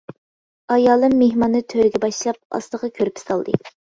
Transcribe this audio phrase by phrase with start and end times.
[0.75, 3.57] ئايالىم مېھماننى تۆرگە باشلاپ ئاستىغا كۆرپە سالدى.